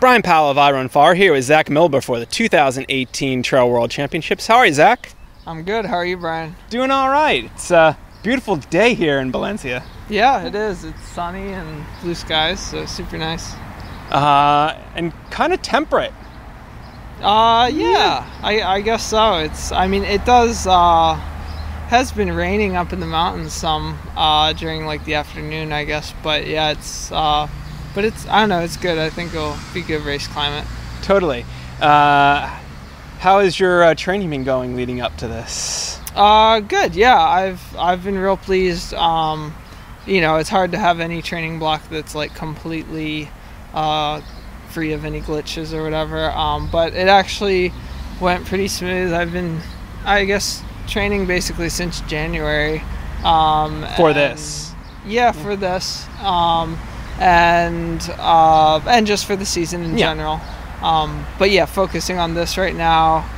Bryon 0.00 0.22
Powell 0.22 0.52
of 0.52 0.56
iRunFar 0.56 1.16
here 1.16 1.32
with 1.32 1.42
Zach 1.42 1.68
Miller 1.68 2.00
for 2.00 2.20
the 2.20 2.26
2018 2.26 3.42
Trail 3.42 3.68
World 3.68 3.90
Championships. 3.90 4.46
How 4.46 4.58
are 4.58 4.66
you, 4.66 4.72
Zach? 4.72 5.12
I'm 5.44 5.64
good. 5.64 5.84
How 5.86 5.96
are 5.96 6.04
you, 6.04 6.16
Brian? 6.16 6.54
Doing 6.70 6.92
all 6.92 7.08
right. 7.08 7.44
It's 7.46 7.72
a 7.72 7.98
beautiful 8.22 8.54
day 8.56 8.94
here 8.94 9.18
in 9.18 9.32
Valencia. 9.32 9.82
Yeah, 10.08 10.46
it 10.46 10.54
is. 10.54 10.84
It's 10.84 11.02
sunny 11.02 11.52
and 11.52 11.84
blue 12.00 12.14
skies, 12.14 12.64
so 12.64 12.86
super 12.86 13.18
nice. 13.18 13.54
Uh, 14.12 14.80
and 14.94 15.12
kind 15.30 15.52
of 15.52 15.62
temperate. 15.62 16.12
Uh, 17.20 17.68
yeah, 17.74 18.24
I, 18.40 18.62
I 18.62 18.80
guess 18.80 19.04
so. 19.04 19.38
It's. 19.38 19.72
I 19.72 19.88
mean, 19.88 20.04
it 20.04 20.24
does. 20.24 20.68
Uh, 20.68 21.14
has 21.88 22.12
been 22.12 22.30
raining 22.30 22.76
up 22.76 22.92
in 22.92 23.00
the 23.00 23.06
mountains 23.06 23.52
some 23.52 23.98
uh, 24.14 24.52
during 24.52 24.86
like 24.86 25.04
the 25.06 25.14
afternoon, 25.14 25.72
I 25.72 25.82
guess. 25.82 26.14
But 26.22 26.46
yeah, 26.46 26.70
it's. 26.70 27.10
Uh, 27.10 27.48
but 27.98 28.04
it's. 28.04 28.28
I 28.28 28.38
don't 28.38 28.50
know. 28.50 28.60
It's 28.60 28.76
good. 28.76 28.96
I 28.96 29.10
think 29.10 29.34
it'll 29.34 29.56
be 29.74 29.82
good 29.82 30.02
race 30.02 30.28
climate. 30.28 30.64
Totally. 31.02 31.44
Uh, 31.80 32.46
how 33.18 33.40
has 33.40 33.58
your 33.58 33.82
uh, 33.82 33.96
training 33.96 34.30
been 34.30 34.44
going 34.44 34.76
leading 34.76 35.00
up 35.00 35.16
to 35.16 35.26
this? 35.26 36.00
Uh, 36.14 36.60
good. 36.60 36.94
Yeah, 36.94 37.20
I've 37.20 37.60
I've 37.76 38.04
been 38.04 38.16
real 38.16 38.36
pleased. 38.36 38.94
Um, 38.94 39.52
you 40.06 40.20
know, 40.20 40.36
it's 40.36 40.48
hard 40.48 40.70
to 40.70 40.78
have 40.78 41.00
any 41.00 41.22
training 41.22 41.58
block 41.58 41.88
that's 41.90 42.14
like 42.14 42.36
completely 42.36 43.30
uh, 43.74 44.20
free 44.68 44.92
of 44.92 45.04
any 45.04 45.20
glitches 45.20 45.72
or 45.72 45.82
whatever. 45.82 46.30
Um, 46.30 46.70
but 46.70 46.94
it 46.94 47.08
actually 47.08 47.72
went 48.20 48.46
pretty 48.46 48.68
smooth. 48.68 49.12
I've 49.12 49.32
been, 49.32 49.60
I 50.04 50.24
guess, 50.24 50.62
training 50.86 51.26
basically 51.26 51.68
since 51.68 52.00
January. 52.02 52.80
Um, 53.24 53.84
For 53.96 54.12
this? 54.12 54.72
Yeah, 55.04 55.32
for 55.32 55.56
this. 55.56 56.06
Um, 56.20 56.78
and 57.18 58.00
uh, 58.18 58.80
and 58.86 59.06
just 59.06 59.26
for 59.26 59.36
the 59.36 59.44
season 59.46 59.82
in 59.82 59.98
Yeah. 59.98 60.06
general. 60.14 60.40
Um, 60.82 61.24
but 61.38 61.50
yeah, 61.50 61.66
focusing 61.66 62.18
on 62.18 62.34
this 62.34 62.56
right 62.56 62.74
now. 62.76 63.28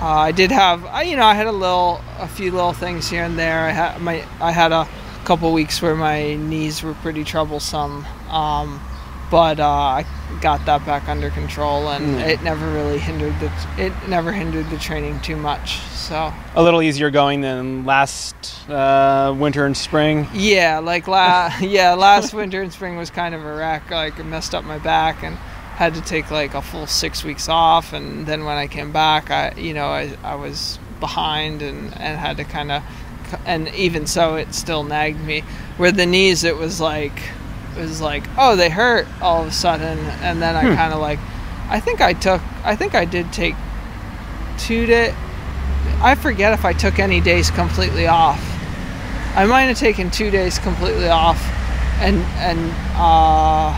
Uh, 0.00 0.06
I 0.06 0.32
did 0.32 0.52
have, 0.52 0.84
I, 0.86 1.02
you 1.02 1.16
know, 1.16 1.24
I 1.24 1.34
had 1.34 1.48
a 1.48 1.52
little, 1.52 2.00
a 2.20 2.28
few 2.28 2.52
little 2.52 2.72
things 2.72 3.10
here 3.10 3.24
and 3.24 3.36
there. 3.36 3.66
I 3.66 3.70
had 3.70 4.00
my, 4.00 4.24
I 4.40 4.52
had 4.52 4.70
a 4.70 4.86
couple 5.24 5.52
weeks 5.52 5.82
where 5.82 5.96
my 5.96 6.36
knees 6.36 6.84
were 6.84 6.94
pretty 6.94 7.24
troublesome, 7.24 8.04
um, 8.30 8.80
but 9.30 9.60
uh, 9.60 9.68
I 9.68 10.06
got 10.40 10.64
that 10.66 10.84
back 10.86 11.08
under 11.08 11.30
control, 11.30 11.88
and 11.88 12.16
Mm. 12.18 12.26
it 12.28 12.42
never 12.42 12.70
really 12.72 12.98
hindered 12.98 13.34
the, 13.40 13.50
it 13.76 13.92
never 14.08 14.32
hindered 14.32 14.68
the 14.70 14.78
training 14.78 15.20
too 15.20 15.36
much. 15.36 15.78
So 15.94 16.32
A 16.54 16.62
little 16.62 16.80
easier 16.82 17.10
going 17.10 17.40
than 17.42 17.84
last 17.84 18.34
uh, 18.70 19.34
winter 19.36 19.66
and 19.66 19.76
spring. 19.76 20.26
yeah, 20.32 20.78
like 20.78 21.06
la, 21.08 21.52
yeah, 21.60 21.94
last 21.94 22.32
winter 22.34 22.62
and 22.62 22.72
spring 22.72 22.96
was 22.96 23.10
kind 23.10 23.34
of 23.34 23.44
a 23.44 23.54
wreck. 23.54 23.90
Like, 23.90 24.18
I 24.18 24.22
messed 24.22 24.54
up 24.54 24.64
my 24.64 24.78
back 24.78 25.22
and 25.22 25.36
had 25.76 25.94
to 25.94 26.00
take 26.00 26.30
like 26.30 26.54
a 26.54 26.62
full 26.62 26.86
six 26.86 27.22
weeks 27.24 27.48
off, 27.48 27.92
and 27.92 28.26
then 28.26 28.44
when 28.44 28.56
I 28.56 28.66
came 28.66 28.90
back, 28.92 29.30
I, 29.30 29.52
you 29.56 29.74
know, 29.74 29.86
I, 29.88 30.16
I 30.24 30.34
was 30.36 30.78
behind 31.00 31.62
and 31.62 31.96
and 32.00 32.18
had 32.18 32.36
to 32.38 32.44
kind 32.44 32.72
of, 32.72 32.82
and 33.46 33.68
even 33.74 34.06
so, 34.06 34.36
it 34.36 34.54
still 34.54 34.82
nagged 34.84 35.22
me. 35.24 35.40
Where 35.76 35.92
the 35.92 36.06
knees, 36.06 36.42
it 36.42 36.56
was 36.56 36.80
like, 36.80 37.12
it 37.20 37.37
was 37.78 38.00
like, 38.00 38.24
oh, 38.36 38.56
they 38.56 38.68
hurt 38.70 39.06
all 39.22 39.42
of 39.42 39.48
a 39.48 39.52
sudden, 39.52 39.98
and 40.22 40.40
then 40.42 40.54
I 40.56 40.62
Hmm. 40.68 40.74
kind 40.74 40.92
of 40.92 41.00
like, 41.00 41.18
I 41.70 41.80
think 41.80 42.00
I 42.00 42.12
took, 42.12 42.40
I 42.64 42.76
think 42.76 42.94
I 42.94 43.04
did 43.04 43.32
take 43.32 43.54
two 44.58 44.86
day. 44.86 45.14
I 46.02 46.14
forget 46.14 46.52
if 46.52 46.64
I 46.64 46.72
took 46.72 46.98
any 46.98 47.20
days 47.20 47.50
completely 47.50 48.06
off. 48.06 48.40
I 49.36 49.44
might 49.46 49.62
have 49.62 49.78
taken 49.78 50.10
two 50.10 50.30
days 50.30 50.58
completely 50.58 51.08
off, 51.08 51.40
and 52.00 52.16
and 52.38 52.58
uh, 52.96 53.70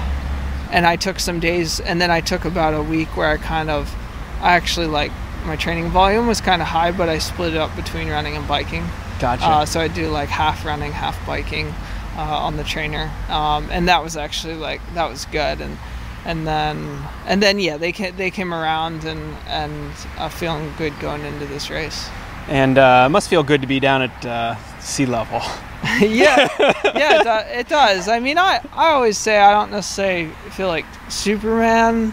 and 0.71 0.87
I 0.87 0.97
took 0.97 1.19
some 1.21 1.41
days, 1.41 1.81
and 1.81 2.01
then 2.01 2.11
I 2.11 2.21
took 2.21 2.45
about 2.45 2.75
a 2.75 2.83
week 2.83 3.17
where 3.17 3.29
I 3.29 3.37
kind 3.37 3.71
of, 3.71 3.95
I 4.41 4.55
actually 4.55 4.87
like 4.87 5.11
my 5.45 5.57
training 5.57 5.89
volume 5.91 6.27
was 6.27 6.41
kind 6.41 6.63
of 6.63 6.69
high, 6.69 6.93
but 6.93 7.09
I 7.09 7.19
split 7.19 7.55
it 7.55 7.59
up 7.59 7.75
between 7.77 8.09
running 8.09 8.37
and 8.37 8.47
biking. 8.47 8.87
Gotcha. 9.19 9.45
Uh, 9.45 9.67
so 9.67 9.81
I 9.81 9.89
do 9.89 10.09
like 10.09 10.29
half 10.29 10.65
running, 10.65 10.93
half 10.93 11.19
biking 11.27 11.75
uh, 12.21 12.47
on 12.47 12.57
the 12.59 12.65
trainer, 12.65 13.11
um, 13.31 13.69
and 13.71 13.89
that 13.89 14.03
was 14.03 14.17
actually 14.17 14.55
like 14.55 14.81
that 14.95 15.09
was 15.09 15.25
good. 15.27 15.61
And 15.61 15.79
and 16.25 16.47
then 16.47 16.77
and 17.27 17.43
then 17.43 17.59
yeah, 17.59 17.79
they 17.79 17.93
came, 17.93 18.15
they 18.17 18.31
came 18.31 18.53
around 18.53 19.05
and 19.05 19.37
and 19.47 19.93
uh, 20.19 20.29
feeling 20.29 20.73
good 20.77 20.99
going 21.01 21.23
into 21.25 21.47
this 21.47 21.71
race. 21.71 22.09
and 22.47 22.77
uh, 22.79 23.05
it 23.07 23.11
must 23.11 23.29
feel 23.31 23.43
good 23.43 23.61
to 23.63 23.67
be 23.67 23.81
down 23.81 24.03
at 24.03 24.27
uh, 24.27 24.57
sea 24.81 25.07
level. 25.07 25.41
yeah, 26.01 26.49
yeah, 26.95 27.21
it, 27.21 27.25
do, 27.25 27.59
it 27.61 27.69
does. 27.69 28.07
I 28.09 28.21
mean, 28.21 28.37
I 28.37 28.61
I 28.75 28.91
always 28.91 29.17
say 29.17 29.39
I 29.39 29.53
don't 29.53 29.71
necessarily 29.71 30.31
feel 30.51 30.69
like 30.69 30.85
Superman 31.09 32.13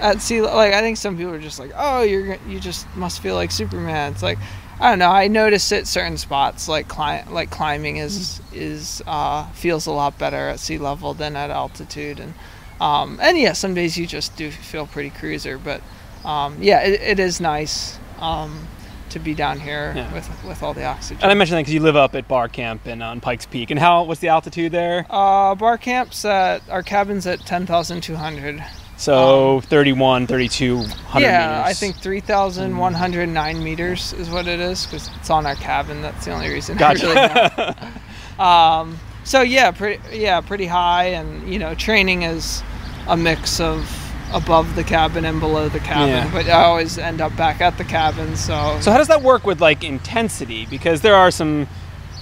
at 0.00 0.20
sea. 0.20 0.40
Like 0.42 0.74
I 0.74 0.80
think 0.80 0.96
some 0.96 1.16
people 1.16 1.32
are 1.32 1.40
just 1.40 1.60
like, 1.60 1.70
oh, 1.76 2.02
you're 2.02 2.38
you 2.48 2.58
just 2.58 2.88
must 2.96 3.20
feel 3.20 3.36
like 3.36 3.52
Superman. 3.52 4.12
It's 4.12 4.22
like 4.22 4.38
I 4.80 4.90
don't 4.90 4.98
know. 4.98 5.10
I 5.10 5.28
notice 5.28 5.70
at 5.72 5.86
certain 5.86 6.16
spots, 6.18 6.68
like 6.68 6.88
cli- 6.88 7.24
like 7.30 7.50
climbing 7.50 7.96
is 7.98 8.40
is 8.52 9.02
uh, 9.06 9.48
feels 9.50 9.86
a 9.86 9.92
lot 9.92 10.18
better 10.18 10.48
at 10.48 10.60
sea 10.60 10.78
level 10.78 11.14
than 11.14 11.36
at 11.36 11.50
altitude, 11.50 12.18
and 12.20 12.34
um, 12.80 13.18
and 13.22 13.38
yeah, 13.38 13.52
some 13.52 13.74
days 13.74 13.96
you 13.96 14.06
just 14.06 14.36
do 14.36 14.50
feel 14.50 14.86
pretty 14.86 15.10
cruiser, 15.10 15.58
but 15.58 15.80
um, 16.24 16.56
yeah, 16.60 16.80
it, 16.82 17.00
it 17.00 17.18
is 17.20 17.40
nice. 17.40 17.98
Um, 18.18 18.66
to 19.10 19.18
be 19.20 19.32
down 19.32 19.60
here 19.60 19.92
Yeah. 19.94 20.12
with 20.12 20.28
with 20.44 20.60
all 20.64 20.74
the 20.74 20.84
oxygen. 20.84 21.22
And 21.22 21.30
I 21.30 21.34
mentioned 21.34 21.56
that 21.58 21.60
because 21.62 21.74
you 21.74 21.78
live 21.78 21.94
up 21.94 22.16
at 22.16 22.26
Barr 22.26 22.48
Camp 22.48 22.84
and 22.86 23.00
on 23.00 23.20
Pikes 23.20 23.46
Peak. 23.46 23.70
And 23.70 23.78
how? 23.78 24.02
What's 24.02 24.20
the 24.20 24.26
altitude 24.28 24.72
there? 24.72 25.06
Uh, 25.08 25.54
Barr 25.54 25.78
Camp's 25.78 26.24
at 26.24 26.68
our 26.68 26.82
cabins 26.82 27.24
at 27.24 27.38
ten 27.46 27.64
thousand 27.64 28.00
two 28.02 28.16
hundred. 28.16 28.64
So 29.04 29.60
31, 29.62 30.26
32, 30.26 30.76
100 30.76 30.92
Um, 31.16 31.22
Yeah, 31.22 31.48
meters. 31.58 31.66
I 31.66 31.72
think 31.74 31.96
three 31.96 32.20
thousand 32.20 32.76
one 32.76 32.94
hundred 32.94 33.28
nine 33.28 33.62
meters 33.62 34.12
is 34.14 34.30
what 34.30 34.46
it 34.48 34.60
is 34.60 34.86
because 34.86 35.10
it's 35.20 35.30
on 35.30 35.46
our 35.46 35.54
cabin. 35.56 36.00
That's 36.02 36.24
the 36.24 36.32
only 36.32 36.48
reason. 36.48 36.76
Gotcha. 36.76 37.06
Really 37.06 37.90
um, 38.38 38.98
so 39.24 39.42
yeah, 39.42 39.70
pretty 39.70 40.00
yeah, 40.18 40.40
pretty 40.40 40.66
high, 40.66 41.04
and 41.06 41.46
you 41.52 41.58
know, 41.58 41.74
training 41.74 42.22
is 42.22 42.62
a 43.08 43.16
mix 43.16 43.60
of 43.60 43.88
above 44.32 44.74
the 44.74 44.82
cabin 44.84 45.24
and 45.24 45.38
below 45.38 45.68
the 45.68 45.80
cabin. 45.80 46.08
Yeah. 46.08 46.30
But 46.32 46.46
I 46.48 46.64
always 46.64 46.98
end 46.98 47.20
up 47.20 47.36
back 47.36 47.60
at 47.60 47.76
the 47.78 47.84
cabin. 47.84 48.34
So, 48.36 48.78
So 48.80 48.90
how 48.90 48.98
does 48.98 49.08
that 49.08 49.22
work 49.22 49.44
with 49.46 49.60
like 49.60 49.84
intensity? 49.84 50.66
Because 50.66 51.02
there 51.02 51.14
are 51.14 51.30
some 51.30 51.68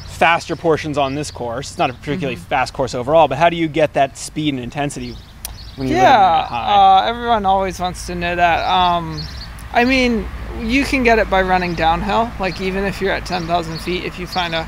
faster 0.09 0.55
portions 0.57 0.99
on 0.99 1.15
this 1.15 1.31
course. 1.31 1.71
It's 1.71 1.79
not 1.79 1.91
a 1.91 1.95
particularly 1.95 2.37
Mm-hmm. 2.37 2.45
fast 2.45 2.73
course 2.75 2.95
overall, 2.95 3.29
but 3.29 3.39
how 3.39 3.49
do 3.51 3.57
you 3.57 3.67
get 3.69 3.95
that 3.95 4.19
speed 4.19 4.53
and 4.55 4.63
intensity 4.63 5.17
when 5.77 5.89
living 5.89 6.03
yeah, 6.03 6.47
high? 6.47 7.05
uh, 7.05 7.09
everyone 7.09 7.47
always 7.47 7.81
wants 7.81 8.07
to 8.07 8.15
know 8.15 8.37
that. 8.37 8.69
Um, 8.69 9.23
I 9.73 9.85
mean, 9.85 10.27
you 10.61 10.85
can 10.85 11.03
get 11.03 11.19
it 11.19 11.31
by 11.31 11.43
running 11.43 11.75
downhill. 11.75 12.31
Like 12.39 12.61
even 12.61 12.85
if 12.85 13.01
you're 13.01 13.13
at 13.13 13.27
10,000 13.27 13.79
feet, 13.79 14.05
if 14.05 14.19
you 14.19 14.27
find 14.27 14.55
a, 14.55 14.63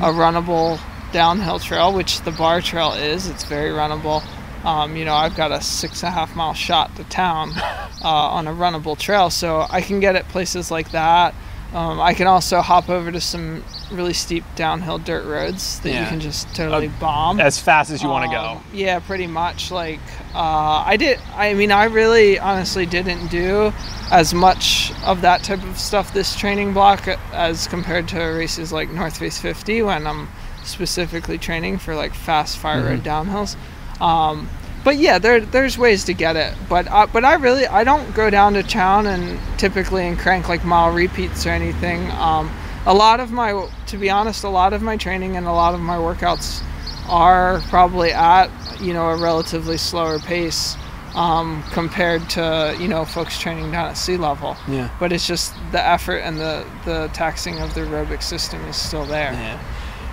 a 0.00 0.10
runnable 0.10 0.80
downhill 1.12 1.58
trail, 1.58 1.92
which 1.92 2.22
the 2.22 2.30
Barr 2.30 2.60
Trail 2.60 2.92
is, 2.92 3.28
it's 3.28 3.44
very 3.44 3.70
runnable. 3.70 4.22
Um, 4.64 4.96
you 4.96 5.04
know, 5.04 5.14
I've 5.14 5.36
got 5.36 5.52
a 5.52 5.60
six 5.60 6.02
and 6.02 6.08
a 6.08 6.12
half 6.12 6.34
mile 6.34 6.54
shot 6.54 6.94
to 6.96 7.04
town 7.04 7.52
uh, 7.56 8.08
on 8.08 8.46
a 8.46 8.52
runnable 8.52 8.98
trail, 8.98 9.30
so 9.30 9.66
I 9.70 9.80
can 9.80 10.00
get 10.00 10.16
it 10.16 10.26
places 10.28 10.70
like 10.70 10.90
that. 10.90 11.34
Um, 11.72 12.00
I 12.00 12.14
can 12.14 12.26
also 12.26 12.60
hop 12.60 12.88
over 12.88 13.12
to 13.12 13.20
some 13.20 13.62
really 13.90 14.12
steep 14.12 14.44
downhill 14.54 14.98
dirt 14.98 15.24
roads 15.24 15.80
that 15.80 15.90
you 15.90 16.06
can 16.06 16.20
just 16.20 16.54
totally 16.54 16.88
bomb. 16.88 17.40
as 17.40 17.58
fast 17.58 17.90
as 17.90 18.02
you 18.02 18.08
want 18.08 18.30
to 18.30 18.36
go. 18.36 18.42
Um, 18.42 18.64
Yeah, 18.72 18.98
pretty 19.00 19.26
much. 19.26 19.70
Like, 19.70 20.00
uh, 20.34 20.82
I 20.86 20.96
did. 20.96 21.18
I 21.34 21.54
mean, 21.54 21.72
I 21.72 21.84
really, 21.84 22.38
honestly, 22.38 22.86
didn't 22.86 23.28
do 23.28 23.72
as 24.10 24.34
much 24.34 24.92
of 25.04 25.20
that 25.22 25.42
type 25.42 25.62
of 25.64 25.78
stuff 25.78 26.12
this 26.12 26.36
training 26.36 26.72
block 26.72 27.08
as 27.32 27.66
compared 27.66 28.08
to 28.08 28.18
races 28.18 28.72
like 28.72 28.90
North 28.90 29.18
Face 29.18 29.38
50 29.38 29.82
when 29.82 30.06
I'm 30.06 30.28
specifically 30.64 31.38
training 31.38 31.78
for 31.78 31.94
like 31.94 32.14
fast 32.14 32.58
fire 32.58 32.84
road 32.84 33.02
downhills. 33.02 33.56
Um, 34.00 34.48
but 34.84 34.96
yeah, 34.96 35.18
there 35.18 35.40
there's 35.40 35.76
ways 35.76 36.04
to 36.04 36.14
get 36.14 36.36
it. 36.36 36.54
But 36.68 36.88
uh, 36.90 37.06
but 37.12 37.24
I 37.24 37.34
really 37.34 37.66
I 37.66 37.84
don't 37.84 38.14
go 38.14 38.30
down 38.30 38.54
to 38.54 38.62
town 38.62 39.06
and 39.06 39.38
typically 39.58 40.06
and 40.06 40.18
crank 40.18 40.48
like 40.48 40.64
mile 40.64 40.92
repeats 40.92 41.46
or 41.46 41.50
anything. 41.50 42.10
Um, 42.12 42.50
a 42.86 42.94
lot 42.94 43.20
of 43.20 43.30
my, 43.30 43.68
to 43.88 43.98
be 43.98 44.10
honest, 44.10 44.44
a 44.44 44.48
lot 44.48 44.72
of 44.72 44.82
my 44.82 44.96
training 44.96 45.36
and 45.36 45.46
a 45.46 45.52
lot 45.52 45.74
of 45.74 45.80
my 45.80 45.96
workouts 45.96 46.62
are 47.08 47.60
probably 47.68 48.12
at 48.12 48.48
you 48.80 48.92
know 48.92 49.08
a 49.08 49.16
relatively 49.16 49.76
slower 49.78 50.18
pace 50.18 50.76
um, 51.14 51.62
compared 51.72 52.28
to 52.30 52.76
you 52.78 52.86
know 52.88 53.04
folks 53.04 53.38
training 53.38 53.70
down 53.72 53.86
at 53.90 53.96
sea 53.96 54.16
level. 54.16 54.56
Yeah. 54.68 54.90
But 55.00 55.12
it's 55.12 55.26
just 55.26 55.54
the 55.72 55.84
effort 55.84 56.18
and 56.18 56.38
the 56.38 56.66
the 56.84 57.08
taxing 57.12 57.58
of 57.60 57.74
the 57.74 57.80
aerobic 57.80 58.22
system 58.22 58.60
is 58.66 58.76
still 58.76 59.04
there. 59.04 59.32
Yeah. 59.32 59.60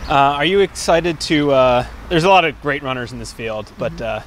Uh, 0.07 0.13
are 0.37 0.45
you 0.45 0.59
excited 0.59 1.19
to? 1.21 1.51
Uh, 1.51 1.85
there's 2.09 2.23
a 2.25 2.29
lot 2.29 2.45
of 2.45 2.59
great 2.61 2.83
runners 2.83 3.11
in 3.11 3.19
this 3.19 3.33
field, 3.33 3.71
but 3.77 3.91
Mm-hmm. 3.93 4.03
uh, 4.03 4.21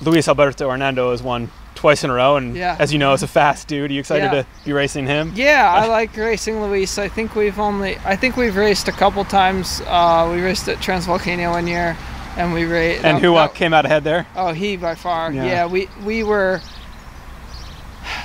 Luis 0.00 0.28
Alberto 0.28 0.70
Hernando 0.70 1.10
is 1.10 1.22
won 1.22 1.50
twice 1.78 2.02
in 2.02 2.10
a 2.10 2.12
row, 2.12 2.36
and 2.36 2.56
Yeah. 2.56 2.76
as 2.78 2.92
you 2.92 2.98
know, 2.98 3.12
it's 3.14 3.22
a 3.22 3.28
fast 3.28 3.68
dude. 3.68 3.90
Are 3.90 3.94
you 3.94 4.00
excited 4.00 4.24
Yeah. 4.32 4.42
to 4.42 4.46
be 4.64 4.72
racing 4.72 5.06
him? 5.06 5.32
Yeah, 5.34 5.72
I 5.72 5.86
like 5.98 6.16
racing 6.16 6.60
Luis. 6.60 6.98
I 6.98 7.08
think 7.08 7.34
we've 7.36 7.58
only 7.58 7.96
I 8.04 8.16
think 8.16 8.36
we've 8.36 8.56
raced 8.56 8.88
a 8.88 8.92
couple 8.92 9.24
times. 9.24 9.80
Uh, 9.86 10.28
we 10.34 10.40
raced 10.42 10.68
at 10.68 10.78
Transvolcania 10.78 11.50
one 11.50 11.66
year, 11.68 11.96
and 12.36 12.52
we 12.52 12.64
raced. 12.64 13.04
And 13.04 13.18
who 13.18 13.36
uh, 13.36 13.46
came 13.48 13.72
out 13.72 13.86
ahead 13.86 14.02
there? 14.04 14.26
Oh, 14.34 14.52
he 14.52 14.76
by 14.76 14.94
far. 14.96 15.32
Yeah. 15.32 15.44
Yeah, 15.44 15.66
we 15.66 15.88
we 16.04 16.22
were 16.24 16.60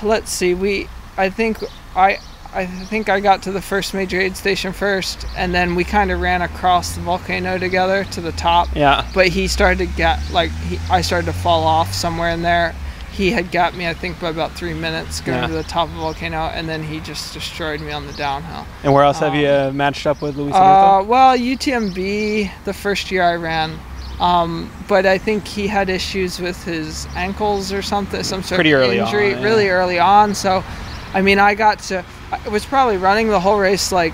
let's 0.02 0.30
see. 0.32 0.54
We, 0.54 0.88
I 1.16 1.30
think 1.30 1.58
I, 1.94 2.18
I 2.52 2.66
think 2.66 3.08
I 3.08 3.20
got 3.20 3.42
to 3.42 3.52
the 3.52 3.62
first 3.62 3.94
major 3.94 4.20
aid 4.20 4.36
station 4.36 4.72
first, 4.72 5.26
and 5.36 5.54
then 5.54 5.74
we 5.74 5.84
kind 5.84 6.10
of 6.10 6.20
ran 6.20 6.42
across 6.42 6.94
the 6.94 7.00
volcano 7.00 7.58
together 7.58 8.04
to 8.12 8.20
the 8.20 8.32
top. 8.32 8.68
Yeah. 8.74 9.06
But 9.14 9.28
he 9.28 9.46
started 9.48 9.78
to 9.78 9.86
get 9.96 10.18
like 10.32 10.50
he, 10.50 10.78
I 10.90 11.00
started 11.02 11.26
to 11.26 11.32
fall 11.32 11.64
off 11.64 11.92
somewhere 11.94 12.30
in 12.30 12.42
there. 12.42 12.74
He 13.16 13.30
had 13.30 13.52
got 13.52 13.74
me, 13.76 13.86
I 13.86 13.94
think, 13.94 14.18
by 14.20 14.28
about 14.30 14.52
three 14.54 14.74
minutes 14.74 15.20
going 15.20 15.38
Yeah. 15.38 15.46
to 15.46 15.52
the 15.52 15.62
top 15.62 15.88
of 15.88 15.94
the 15.94 16.00
volcano, 16.00 16.46
and 16.52 16.68
then 16.68 16.82
he 16.82 16.98
just 17.00 17.32
destroyed 17.32 17.80
me 17.80 17.92
on 17.92 18.06
the 18.08 18.12
downhill. 18.14 18.66
And 18.82 18.92
where 18.92 19.04
else 19.04 19.20
have 19.20 19.34
Um, 19.34 19.38
you 19.38 19.46
uh, 19.48 19.70
matched 19.72 20.06
up 20.06 20.20
with 20.20 20.36
Luis 20.36 20.52
Uh, 20.54 21.02
well, 21.06 21.36
UTMB 21.36 22.50
the 22.64 22.72
first 22.72 23.12
year 23.12 23.22
I 23.22 23.36
ran, 23.36 23.78
um, 24.18 24.68
but 24.88 25.06
I 25.06 25.18
think 25.18 25.46
he 25.46 25.68
had 25.68 25.88
issues 25.88 26.40
with 26.40 26.64
his 26.64 27.06
ankles 27.14 27.72
or 27.72 27.82
something, 27.82 28.22
some 28.24 28.42
sort 28.42 28.56
Pretty 28.56 28.72
of 28.72 28.80
early 28.80 28.98
on, 28.98 29.06
injury, 29.06 29.30
yeah. 29.30 29.42
really 29.44 29.68
early 29.68 30.00
on. 30.00 30.34
So, 30.34 30.64
I 31.14 31.22
mean, 31.22 31.38
I 31.38 31.54
got 31.54 31.78
to, 31.90 32.04
I 32.32 32.48
was 32.48 32.64
probably 32.66 32.96
running 32.96 33.28
the 33.28 33.38
whole 33.40 33.58
race 33.60 33.92
like 33.92 34.12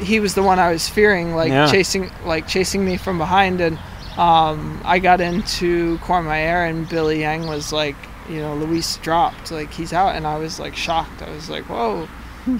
he 0.00 0.18
was 0.18 0.34
the 0.34 0.42
one 0.42 0.58
I 0.58 0.72
was 0.72 0.88
fearing, 0.88 1.34
like 1.36 1.50
Yeah. 1.50 1.70
chasing, 1.70 2.10
like 2.24 2.48
chasing 2.48 2.84
me 2.86 2.96
from 2.96 3.18
behind, 3.18 3.60
and 3.60 3.78
um, 4.18 4.80
I 4.84 4.98
got 4.98 5.20
into 5.20 5.98
Courmayeur 5.98 6.68
and 6.68 6.88
Billy 6.88 7.20
Yang 7.20 7.46
was 7.46 7.72
like, 7.72 7.96
you 8.28 8.36
know, 8.40 8.54
Luis 8.54 8.96
dropped, 8.98 9.50
like 9.50 9.72
he's 9.72 9.92
out, 9.92 10.14
and 10.14 10.26
I 10.26 10.38
was 10.38 10.58
like 10.60 10.76
shocked. 10.76 11.22
I 11.22 11.30
was 11.30 11.48
like, 11.50 11.64
whoa, 11.64 12.08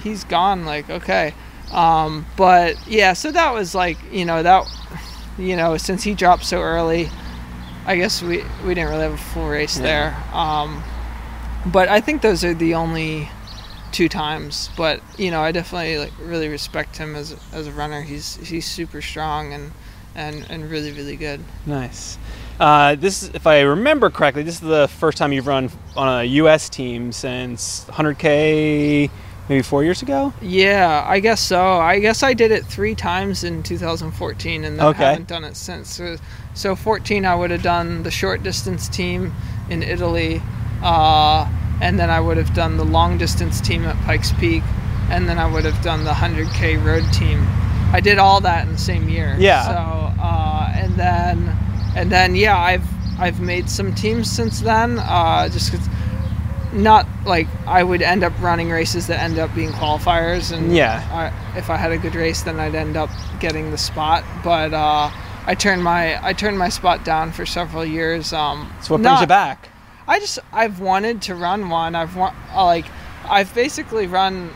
he's 0.01 0.23
gone. 0.23 0.65
Like 0.65 0.89
okay, 0.89 1.33
um, 1.71 2.25
but 2.37 2.75
yeah, 2.87 3.13
so 3.13 3.31
that 3.31 3.53
was 3.53 3.73
like, 3.73 3.97
you 4.11 4.25
know, 4.25 4.43
that, 4.43 4.65
you 5.37 5.55
know, 5.55 5.77
since 5.77 6.03
he 6.03 6.13
dropped 6.15 6.45
so 6.45 6.59
early, 6.61 7.09
I 7.85 7.95
guess 7.97 8.21
we 8.21 8.43
we 8.65 8.73
didn't 8.73 8.89
really 8.89 9.03
have 9.03 9.13
a 9.13 9.17
full 9.17 9.47
race 9.49 9.77
Yeah. 9.77 9.83
there. 9.83 10.23
Um, 10.35 10.83
but 11.65 11.87
I 11.87 12.01
think 12.01 12.21
those 12.21 12.43
are 12.43 12.53
the 12.53 12.73
only 12.75 13.29
two 13.91 14.09
times. 14.09 14.69
But 14.75 15.01
you 15.17 15.31
know, 15.31 15.41
I 15.41 15.51
definitely 15.51 15.97
like 15.97 16.13
really 16.19 16.49
respect 16.49 16.97
him 16.97 17.15
as 17.15 17.35
as 17.53 17.67
a 17.67 17.71
runner. 17.71 18.01
He's 18.01 18.35
he's 18.35 18.65
super 18.69 19.01
strong 19.01 19.53
and 19.53 19.71
and 20.15 20.45
and 20.49 20.69
really 20.69 20.91
really 20.91 21.15
good. 21.15 21.39
Nice. 21.65 22.17
Uh, 22.59 22.93
this, 22.95 23.23
is- 23.23 23.31
if 23.33 23.47
I 23.47 23.61
remember 23.61 24.09
correctly, 24.11 24.43
this 24.43 24.55
is 24.55 24.61
the 24.61 24.87
first 24.87 25.17
time 25.17 25.33
you've 25.33 25.47
run 25.47 25.69
on 25.97 26.21
a 26.21 26.23
U.S. 26.23 26.69
team 26.69 27.11
since 27.11 27.83
100K, 27.85 29.09
maybe 29.49 29.61
four 29.63 29.83
years 29.83 30.03
ago. 30.03 30.31
Yeah, 30.39 31.03
I 31.07 31.19
guess 31.19 31.41
so. 31.41 31.61
I 31.79 31.99
guess 31.99 32.21
I 32.21 32.33
did 32.33 32.51
it 32.51 32.63
three 32.63 32.93
times 32.93 33.43
in 33.43 33.63
2014, 33.63 34.63
and 34.65 34.79
then 34.79 34.85
Okay. 34.85 35.03
haven't 35.03 35.27
done 35.27 35.43
it 35.43 35.55
since. 35.57 35.89
So, 35.95 36.15
so 36.53 36.75
14, 36.75 37.25
I 37.25 37.33
would 37.35 37.49
have 37.49 37.63
done 37.63 38.03
the 38.03 38.11
short 38.11 38.43
distance 38.43 38.87
team 38.87 39.33
in 39.71 39.81
Italy, 39.81 40.39
uh, 40.83 41.49
and 41.81 41.99
then 41.99 42.11
I 42.11 42.19
would 42.19 42.37
have 42.37 42.53
done 42.53 42.77
the 42.77 42.85
long 42.85 43.17
distance 43.17 43.59
team 43.59 43.83
at 43.85 43.95
Pikes 44.05 44.31
Peak, 44.33 44.61
and 45.09 45.27
then 45.27 45.39
I 45.39 45.51
would 45.51 45.65
have 45.65 45.81
done 45.83 46.03
the 46.03 46.11
100k 46.11 46.77
road 46.85 47.03
team. 47.11 47.45
I 47.93 47.99
did 48.01 48.17
all 48.17 48.41
that 48.41 48.65
in 48.65 48.73
the 48.73 48.79
same 48.79 49.07
year. 49.07 49.35
Yeah. 49.39 49.63
So, 49.63 50.21
uh, 50.21 50.71
and 50.75 50.95
then, 50.95 51.55
and 51.95 52.11
then, 52.11 52.35
yeah, 52.35 52.57
I've 52.57 52.83
I've 53.19 53.39
made 53.39 53.69
some 53.69 53.93
teams 53.93 54.29
since 54.29 54.59
then. 54.61 54.97
Uh, 54.99 55.47
just 55.49 55.71
'cause 55.71 55.87
not 56.73 57.05
like 57.25 57.47
I 57.67 57.83
would 57.83 58.01
end 58.01 58.23
up 58.23 58.33
running 58.41 58.71
races 58.71 59.05
that 59.07 59.19
end 59.21 59.37
up 59.37 59.53
being 59.53 59.69
qualifiers, 59.69 60.51
and 60.51 60.75
Yeah. 60.75 61.03
I, 61.13 61.57
if 61.57 61.69
I 61.69 61.77
had 61.77 61.91
a 61.91 61.97
good 61.99 62.15
race, 62.15 62.41
then 62.41 62.59
I'd 62.59 62.73
end 62.73 62.97
up 62.97 63.09
getting 63.39 63.69
the 63.69 63.77
spot. 63.77 64.23
But 64.43 64.73
uh, 64.73 65.11
I 65.45 65.53
turned 65.55 65.83
my 65.83 66.17
I 66.25 66.33
turned 66.33 66.57
my 66.57 66.69
spot 66.69 67.05
down 67.05 67.31
for 67.31 67.45
several 67.45 67.85
years. 67.85 68.33
Um, 68.33 68.71
So 68.81 68.95
what 68.95 69.01
brings 69.03 69.13
not- 69.13 69.21
you 69.21 69.27
back? 69.27 69.69
I 70.07 70.19
just 70.19 70.39
I've 70.51 70.79
wanted 70.79 71.21
to 71.23 71.35
run 71.35 71.69
one. 71.69 71.93
I've 71.95 72.15
want 72.15 72.35
like 72.55 72.85
I've 73.29 73.53
basically 73.53 74.07
run 74.07 74.49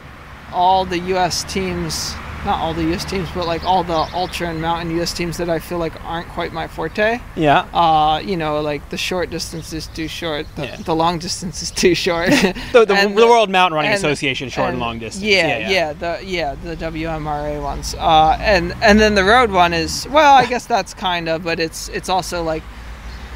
all 0.52 0.84
the 0.86 1.00
U.S. 1.14 1.44
teams, 1.46 2.14
not 2.48 2.60
all 2.60 2.74
the 2.74 2.84
U.S. 2.86 3.06
teams, 3.06 3.30
but 3.36 3.46
like 3.46 3.64
all 3.64 3.84
the 3.84 3.94
ultra 4.16 4.48
and 4.50 4.60
mountain 4.60 4.90
U.S. 4.96 5.14
teams 5.14 5.38
that 5.38 5.50
I 5.50 5.60
feel 5.60 5.78
like 5.78 5.94
aren't 6.04 6.28
quite 6.30 6.52
my 6.54 6.68
forte. 6.68 7.20
Yeah. 7.36 7.60
Uh, 7.74 8.20
you 8.20 8.36
know, 8.38 8.62
like 8.62 8.90
the 8.90 8.98
short 8.98 9.30
distance 9.30 9.72
is 9.74 9.86
too 9.88 10.08
short, 10.08 10.48
the, 10.56 10.66
Yeah. 10.66 10.76
the 10.78 10.96
long 10.96 11.20
distance 11.20 11.62
is 11.62 11.70
too 11.70 11.94
short. 11.94 12.30
The, 12.74 12.86
the, 12.86 13.14
the 13.16 13.28
World 13.28 13.50
Mountain 13.52 13.76
Running 13.76 13.92
and- 13.92 13.98
Association, 14.00 14.50
short 14.50 14.66
and, 14.70 14.74
and- 14.74 14.82
long 14.82 14.98
distance. 15.00 15.24
Yeah, 15.24 15.70
yeah, 15.70 15.94
the 15.94 16.20
yeah 16.24 16.56
the 16.64 16.76
WMRA 16.76 17.62
ones, 17.62 17.94
uh, 17.96 18.38
and 18.40 18.74
and 18.82 19.00
then 19.00 19.14
the 19.16 19.24
road 19.24 19.52
one 19.52 19.74
is 19.74 20.08
well, 20.10 20.34
I 20.36 20.46
guess 20.46 20.66
that's 20.66 20.94
kind 20.96 21.28
of, 21.30 21.44
but 21.44 21.60
it's 21.60 21.90
it's 21.90 22.10
also 22.10 22.42
like 22.44 22.64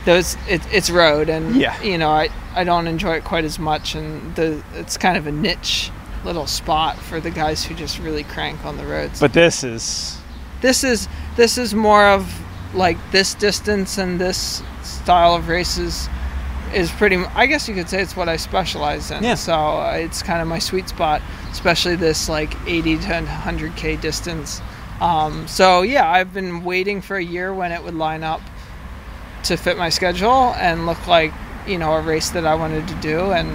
those 0.06 0.36
it, 0.50 0.62
it's 0.72 0.90
road, 0.90 1.30
and 1.30 1.56
Yeah. 1.56 1.80
you 1.82 1.98
know 1.98 2.10
I 2.10 2.30
I 2.56 2.64
don't 2.64 2.88
enjoy 2.88 3.16
it 3.18 3.24
quite 3.24 3.44
as 3.46 3.60
much, 3.60 3.96
and 3.96 4.34
the 4.36 4.64
it's 4.76 4.98
kind 4.98 5.18
of 5.18 5.28
a 5.28 5.32
niche 5.32 5.92
little 6.24 6.48
spot 6.48 6.98
for 6.98 7.20
the 7.20 7.32
guys 7.32 7.64
who 7.64 7.74
just 7.76 8.00
really 8.00 8.24
crank 8.24 8.64
on 8.66 8.78
the 8.78 8.86
roads. 8.86 9.20
But 9.20 9.34
this 9.34 9.64
is 9.64 10.18
this 10.62 10.84
is 10.84 11.08
this 11.36 11.58
is 11.58 11.74
more 11.74 12.06
of 12.06 12.32
like 12.74 12.98
this 13.12 13.34
distance 13.34 13.98
and 13.98 14.20
this 14.20 14.62
style 14.84 15.34
of 15.36 15.48
races 15.48 16.08
is 16.74 16.90
pretty 16.92 17.18
I 17.36 17.48
guess 17.48 17.68
you 17.68 17.76
could 17.76 17.90
say 17.90 18.02
it's 18.02 18.16
what 18.16 18.30
i 18.30 18.38
specialize 18.38 19.12
in 19.12 19.22
Yeah. 19.24 19.36
so 19.36 19.54
uh, 19.54 19.94
it's 20.00 20.24
kind 20.24 20.42
of 20.42 20.48
my 20.48 20.60
sweet 20.60 20.88
spot 20.88 21.22
especially 21.52 21.98
this 21.98 22.30
like 22.30 22.56
80 22.66 22.98
to 23.00 23.04
100k 23.08 24.00
distance 24.00 24.62
um, 25.02 25.46
so 25.50 25.82
yeah 25.82 26.10
i've 26.10 26.34
been 26.34 26.64
waiting 26.64 27.02
for 27.02 27.18
a 27.18 27.24
year 27.24 27.54
when 27.54 27.74
it 27.74 27.84
would 27.84 27.96
line 27.96 28.24
up 28.24 28.40
to 29.44 29.58
fit 29.58 29.78
my 29.78 29.90
schedule 29.90 30.54
and 30.56 30.86
look 30.86 31.08
like 31.08 31.34
you 31.68 31.78
know 31.78 31.92
a 31.94 32.02
race 32.02 32.30
that 32.30 32.46
i 32.46 32.56
wanted 32.56 32.88
to 32.88 32.96
do 32.96 33.32
and 33.34 33.50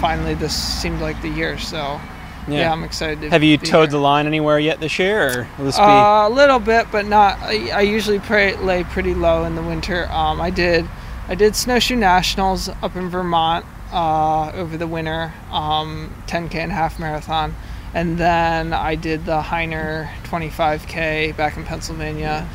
finally 0.00 0.34
this 0.34 0.54
seemed 0.54 1.00
like 1.00 1.20
the 1.22 1.28
year 1.28 1.58
so 1.58 2.00
yeah. 2.48 2.60
yeah, 2.60 2.72
i'm 2.72 2.84
excited 2.84 3.20
to 3.22 3.30
Have 3.30 3.42
you 3.42 3.56
towed 3.58 3.88
here. 3.88 3.92
the 3.92 3.98
line 3.98 4.26
anywhere 4.26 4.58
yet 4.60 4.78
this 4.78 4.98
year, 5.00 5.26
or 5.40 5.48
will 5.58 5.64
this 5.64 5.76
be? 5.76 5.82
Uh, 5.82 6.28
a 6.28 6.30
little 6.30 6.60
bit, 6.60 6.86
but 6.92 7.04
not. 7.06 7.38
I, 7.40 7.70
I 7.70 7.80
usually 7.80 8.20
pray, 8.20 8.54
lay 8.58 8.84
pretty 8.84 9.14
low 9.14 9.42
in 9.44 9.56
the 9.56 9.62
winter. 9.62 10.06
Um, 10.12 10.40
I 10.40 10.50
did, 10.50 10.86
I 11.26 11.34
did 11.34 11.56
snowshoe 11.56 11.96
nationals 11.96 12.68
up 12.68 12.94
in 12.94 13.08
Vermont 13.10 13.66
uh, 13.90 14.52
over 14.52 14.76
the 14.76 14.86
winter, 14.86 15.32
um, 15.50 16.14
10k 16.28 16.54
and 16.54 16.70
half 16.70 17.00
marathon, 17.00 17.52
and 17.94 18.16
then 18.16 18.72
I 18.72 18.94
did 18.94 19.24
the 19.24 19.40
Hyner 19.42 20.08
25k 20.22 21.36
back 21.36 21.56
in 21.56 21.64
Pennsylvania 21.64 22.46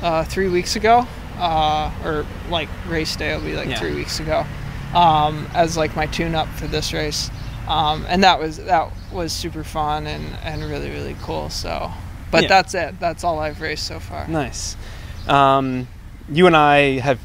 uh, 0.00 0.22
three 0.22 0.48
weeks 0.48 0.76
ago, 0.76 1.08
uh, 1.38 1.90
or 2.04 2.24
like 2.50 2.68
race 2.86 3.16
day 3.16 3.34
will 3.34 3.42
be 3.42 3.56
like 3.56 3.68
Yeah. 3.68 3.80
three 3.80 3.96
weeks 3.96 4.20
ago, 4.20 4.46
um, 4.94 5.46
as 5.54 5.76
like 5.76 5.94
my 5.96 6.06
tune-up 6.06 6.48
for 6.48 6.66
this 6.66 6.92
race. 6.92 7.30
Um, 7.68 8.04
and 8.08 8.24
that 8.24 8.40
was 8.40 8.56
that 8.56 8.90
was 9.12 9.32
super 9.32 9.62
fun 9.62 10.06
and, 10.06 10.24
and 10.42 10.64
really 10.64 10.90
really 10.90 11.14
cool. 11.22 11.50
So, 11.50 11.90
but 12.30 12.42
Yeah. 12.42 12.48
that's 12.48 12.74
it. 12.74 12.98
That's 12.98 13.22
all 13.22 13.38
I've 13.38 13.60
raced 13.60 13.86
so 13.86 14.00
far. 14.00 14.26
Nice. 14.26 14.76
Um, 15.28 15.86
you 16.28 16.46
and 16.46 16.56
I 16.56 16.98
have 16.98 17.20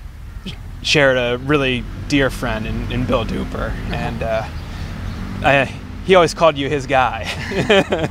shared 0.83 1.17
a 1.17 1.37
really 1.43 1.83
dear 2.09 2.29
friend 2.29 2.67
in, 2.67 2.91
in 2.91 3.05
Bill 3.05 3.25
Dooper, 3.25 3.71
and 3.91 4.21
uh, 4.21 4.43
I, 5.41 5.65
he 6.05 6.13
always 6.13 6.33
called 6.35 6.57
you 6.57 6.69
his 6.69 6.85
guy. 6.87 7.25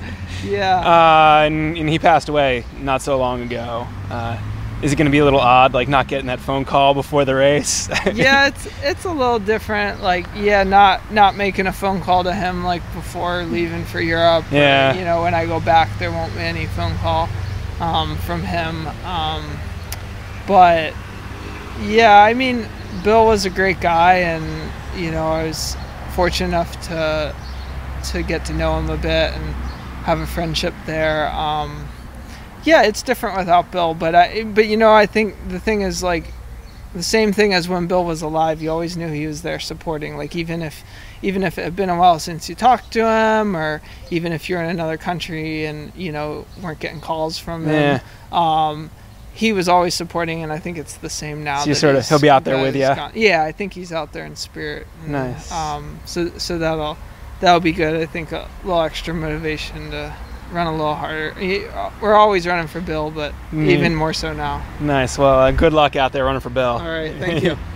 Yeah. 0.45 0.77
uh, 0.81 1.47
and, 1.47 1.79
and 1.79 1.89
he 1.89 1.99
passed 1.99 2.29
away 2.29 2.67
not 2.79 3.01
so 3.01 3.17
long 3.17 3.41
ago. 3.41 3.87
Uh, 4.11 4.37
is 4.85 4.93
it 4.93 4.97
going 4.97 5.07
to 5.07 5.11
be 5.11 5.19
a 5.19 5.25
little 5.25 5.41
odd, 5.41 5.73
like 5.73 5.89
not 5.89 6.09
getting 6.09 6.27
that 6.27 6.39
phone 6.41 6.67
call 6.67 6.93
before 6.93 7.25
the 7.25 7.35
race? 7.35 7.89
yeah, 8.13 8.49
it's 8.49 8.69
it's 8.83 9.05
a 9.07 9.11
little 9.11 9.39
different. 9.39 10.03
Like, 10.03 10.27
yeah, 10.37 10.63
not 10.63 11.11
not 11.11 11.37
making 11.37 11.67
a 11.67 11.73
phone 11.73 12.03
call 12.03 12.23
to 12.25 12.35
him 12.35 12.63
like 12.65 12.83
before 12.93 13.45
leaving 13.45 13.85
for 13.87 13.99
Europe. 13.99 14.45
or, 14.53 14.57
Yeah. 14.57 14.93
you 14.95 15.05
know, 15.07 15.23
when 15.23 15.33
I 15.33 15.47
go 15.47 15.59
back, 15.59 15.89
there 15.99 16.13
won't 16.13 16.35
be 16.35 16.41
any 16.41 16.67
phone 16.67 16.95
call 16.99 17.31
um, 17.81 18.17
from 18.19 18.43
him. 18.43 18.87
Um, 19.07 19.57
but 20.47 20.93
yeah, 21.81 22.23
I 22.23 22.35
mean, 22.35 22.69
Bill 23.03 23.25
was 23.25 23.47
a 23.47 23.51
great 23.51 23.81
guy, 23.81 24.17
and 24.17 24.71
you 25.03 25.11
know, 25.11 25.29
I 25.29 25.45
was 25.47 25.79
fortunate 26.15 26.49
enough 26.49 26.79
to 26.89 27.35
to 28.13 28.23
get 28.23 28.45
to 28.45 28.53
know 28.53 28.79
him 28.79 28.91
a 28.91 28.99
bit 28.99 29.33
and 29.33 29.55
have 30.05 30.21
a 30.21 30.27
friendship 30.27 30.75
there. 30.85 31.31
Um, 31.33 31.89
yeah, 32.65 32.83
it's 32.83 33.03
different 33.03 33.37
without 33.37 33.71
Bill, 33.71 33.95
but 33.95 34.15
I 34.15 34.45
but 34.45 34.67
you 34.67 34.77
know, 34.77 34.93
I 34.93 35.07
think 35.07 35.35
the 35.49 35.61
thing 35.61 35.83
is 35.83 36.03
like 36.03 36.25
the 36.95 37.03
same 37.03 37.33
thing 37.33 37.53
as 37.53 37.69
when 37.69 37.87
Bill 37.87 38.05
was 38.05 38.23
alive. 38.23 38.63
You 38.63 38.71
always 38.71 38.97
knew 38.97 39.09
he 39.09 39.27
was 39.27 39.43
there 39.43 39.59
supporting. 39.59 40.17
Like 40.17 40.35
even 40.37 40.63
if 40.63 40.85
even 41.23 41.43
if 41.43 41.59
it 41.59 41.63
had 41.65 41.75
been 41.77 41.91
a 41.91 41.97
while 41.99 42.19
since 42.19 42.49
you 42.49 42.55
talked 42.55 42.93
to 42.93 43.07
him, 43.09 43.57
or 43.57 43.83
even 44.11 44.33
if 44.33 44.49
you're 44.49 44.63
in 44.63 44.71
another 44.71 44.97
country 44.97 45.67
and 45.67 45.93
you 45.97 46.13
know 46.13 46.47
weren't 46.63 46.79
getting 46.81 47.01
calls 47.01 47.39
from 47.39 47.67
him, 47.67 48.01
um, 48.33 48.91
he 49.35 49.53
was 49.53 49.69
always 49.69 49.95
supporting. 49.95 50.43
And 50.43 50.53
I 50.53 50.59
think 50.59 50.79
it's 50.79 50.95
the 50.97 51.11
same 51.11 51.43
now. 51.43 51.61
So 51.61 51.71
you 51.71 51.75
sort 51.75 51.97
of- 51.97 52.09
he'll 52.09 52.21
be 52.21 52.31
out 52.31 52.45
there 52.45 52.63
with 52.63 52.77
ya? 52.77 52.95
gone. 52.95 53.13
Yeah, 53.15 53.43
I 53.43 53.53
think 53.53 53.73
he's 53.73 53.93
out 53.93 54.13
there 54.13 54.25
in 54.25 54.37
spirit. 54.37 54.87
And, 55.03 55.13
Nice. 55.13 55.51
Um, 55.51 55.99
so 56.05 56.31
so 56.39 56.59
that'll 56.59 56.97
that'll 57.41 57.61
be 57.61 57.73
good. 57.73 58.01
I 58.01 58.07
think 58.07 58.31
a 58.33 58.49
little 58.63 58.83
extra 58.83 59.13
motivation 59.13 59.91
to 59.91 60.15
run 60.53 60.67
a 60.67 60.73
little 60.73 60.95
harder. 60.95 61.33
He- 61.35 61.65
We're 62.01 62.15
always 62.15 62.47
running 62.47 62.67
for 62.67 62.81
Bill, 62.81 63.11
but 63.11 63.33
Mm. 63.53 63.69
even 63.69 63.95
more 63.95 64.13
so 64.13 64.33
now. 64.33 64.63
nice. 64.81 65.19
Well, 65.19 65.39
uh, 65.41 65.51
good 65.51 65.73
luck 65.73 65.97
out 65.97 66.13
there 66.13 66.25
running 66.25 66.41
for 66.41 66.51
Bill. 66.51 66.79
All 66.81 66.89
right, 66.89 67.15
thank 67.19 67.43
you. 67.43 67.57